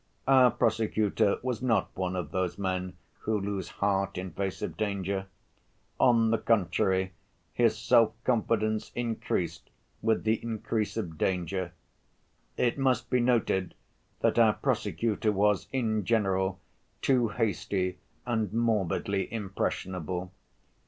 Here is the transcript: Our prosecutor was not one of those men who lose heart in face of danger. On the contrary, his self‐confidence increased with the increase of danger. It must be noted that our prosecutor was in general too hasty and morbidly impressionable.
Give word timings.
Our 0.27 0.49
prosecutor 0.49 1.37
was 1.43 1.61
not 1.61 1.91
one 1.95 2.15
of 2.15 2.31
those 2.31 2.57
men 2.57 2.95
who 3.19 3.39
lose 3.39 3.69
heart 3.69 4.17
in 4.17 4.31
face 4.31 4.63
of 4.63 4.75
danger. 4.75 5.27
On 5.99 6.31
the 6.31 6.39
contrary, 6.39 7.13
his 7.53 7.75
self‐confidence 7.75 8.91
increased 8.95 9.69
with 10.01 10.23
the 10.23 10.41
increase 10.41 10.97
of 10.97 11.19
danger. 11.19 11.73
It 12.57 12.79
must 12.79 13.11
be 13.11 13.19
noted 13.19 13.75
that 14.21 14.39
our 14.39 14.53
prosecutor 14.53 15.31
was 15.31 15.67
in 15.71 16.03
general 16.03 16.59
too 17.03 17.27
hasty 17.27 17.99
and 18.25 18.51
morbidly 18.51 19.31
impressionable. 19.31 20.31